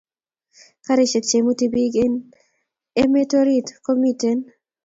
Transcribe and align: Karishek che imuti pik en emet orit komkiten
Karishek 0.85 1.25
che 1.29 1.35
imuti 1.39 1.65
pik 1.73 1.93
en 2.05 2.13
emet 3.01 3.31
orit 3.39 3.67
komkiten 3.85 4.39